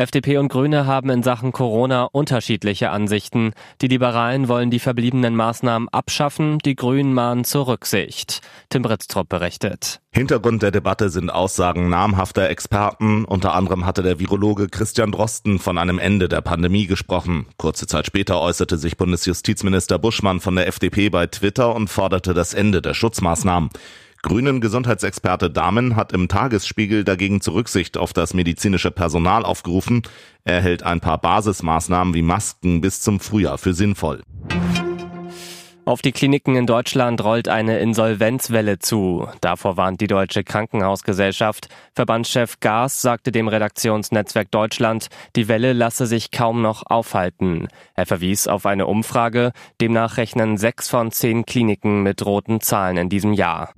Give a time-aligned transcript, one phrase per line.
[0.00, 3.52] FDP und Grüne haben in Sachen Corona unterschiedliche Ansichten.
[3.82, 8.40] Die Liberalen wollen die verbliebenen Maßnahmen abschaffen, die Grünen mahnen zur Rücksicht.
[8.70, 10.00] Tim Britztrup berichtet.
[10.10, 13.26] Hintergrund der Debatte sind Aussagen namhafter Experten.
[13.26, 17.44] Unter anderem hatte der Virologe Christian Drosten von einem Ende der Pandemie gesprochen.
[17.58, 22.54] Kurze Zeit später äußerte sich Bundesjustizminister Buschmann von der FDP bei Twitter und forderte das
[22.54, 23.68] Ende der Schutzmaßnahmen.
[24.22, 30.02] Grünen Gesundheitsexperte Dahmen hat im Tagesspiegel dagegen zur Rücksicht auf das medizinische Personal aufgerufen.
[30.44, 34.22] Er hält ein paar Basismaßnahmen wie Masken bis zum Frühjahr für sinnvoll.
[35.86, 39.26] Auf die Kliniken in Deutschland rollt eine Insolvenzwelle zu.
[39.40, 41.68] Davor warnt die Deutsche Krankenhausgesellschaft.
[41.94, 47.68] Verbandschef Gas sagte dem Redaktionsnetzwerk Deutschland, die Welle lasse sich kaum noch aufhalten.
[47.94, 49.52] Er verwies auf eine Umfrage.
[49.80, 53.72] Demnach rechnen sechs von zehn Kliniken mit roten Zahlen in diesem Jahr.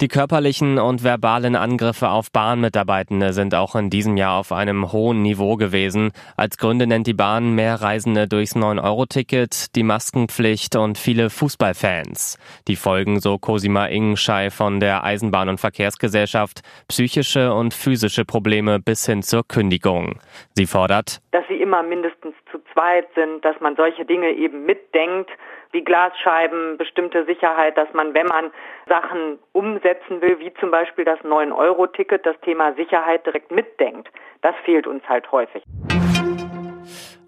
[0.00, 5.22] Die körperlichen und verbalen Angriffe auf Bahnmitarbeitende sind auch in diesem Jahr auf einem hohen
[5.22, 6.12] Niveau gewesen.
[6.36, 12.38] Als Gründe nennt die Bahn mehr Reisende durchs 9-Euro-Ticket, die Maskenpflicht und viele Fußballfans.
[12.68, 19.04] Die Folgen, so Cosima Ingenschei von der Eisenbahn- und Verkehrsgesellschaft, psychische und physische Probleme bis
[19.04, 20.20] hin zur Kündigung.
[20.54, 25.30] Sie fordert, dass sie immer mindestens zu zweit sind, dass man solche Dinge eben mitdenkt,
[25.72, 28.50] wie Glasscheiben, bestimmte Sicherheit, dass man, wenn man
[28.88, 34.08] Sachen umsetzen will, wie zum Beispiel das 9-Euro-Ticket, das Thema Sicherheit direkt mitdenkt.
[34.40, 35.62] Das fehlt uns halt häufig.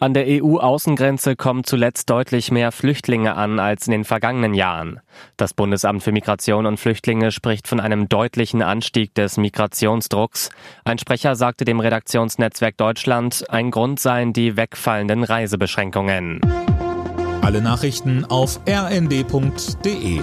[0.02, 5.00] An der EU-Außengrenze kommen zuletzt deutlich mehr Flüchtlinge an als in den vergangenen Jahren.
[5.36, 10.48] Das Bundesamt für Migration und Flüchtlinge spricht von einem deutlichen Anstieg des Migrationsdrucks.
[10.84, 16.40] Ein Sprecher sagte dem Redaktionsnetzwerk Deutschland, ein Grund seien die wegfallenden Reisebeschränkungen.
[17.42, 20.22] Alle Nachrichten auf rnd.de